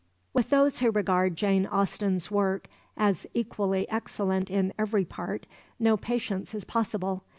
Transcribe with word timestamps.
With 0.33 0.49
those 0.49 0.79
who 0.79 0.89
regard 0.89 1.35
Jane 1.35 1.67
Austen's 1.67 2.31
work 2.31 2.65
as 2.97 3.27
equally 3.35 3.87
excellent 3.87 4.49
in 4.49 4.73
every 4.79 5.05
part, 5.05 5.45
no 5.77 5.95
patience 5.95 6.55
is 6.55 6.65
possible. 6.65 7.23